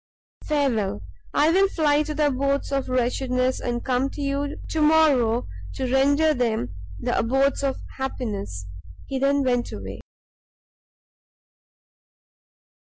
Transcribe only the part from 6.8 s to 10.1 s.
the abodes of happiness." He then went away.